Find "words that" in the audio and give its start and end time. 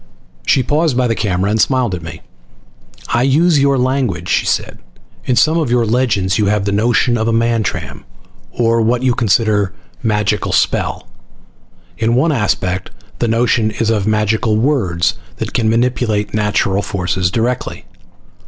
14.57-15.53